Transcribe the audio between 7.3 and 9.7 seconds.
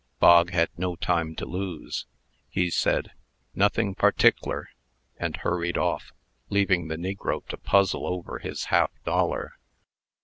to puzzle over his half dollar.